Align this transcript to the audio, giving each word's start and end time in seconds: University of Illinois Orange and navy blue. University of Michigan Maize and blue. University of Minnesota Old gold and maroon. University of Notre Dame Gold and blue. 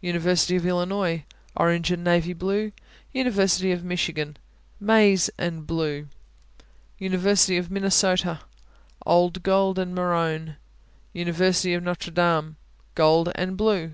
University 0.00 0.56
of 0.56 0.66
Illinois 0.66 1.22
Orange 1.54 1.92
and 1.92 2.02
navy 2.02 2.32
blue. 2.32 2.72
University 3.12 3.70
of 3.70 3.84
Michigan 3.84 4.36
Maize 4.80 5.30
and 5.38 5.68
blue. 5.68 6.08
University 6.98 7.56
of 7.56 7.70
Minnesota 7.70 8.40
Old 9.06 9.44
gold 9.44 9.78
and 9.78 9.94
maroon. 9.94 10.56
University 11.12 11.74
of 11.74 11.84
Notre 11.84 12.10
Dame 12.10 12.56
Gold 12.96 13.30
and 13.36 13.56
blue. 13.56 13.92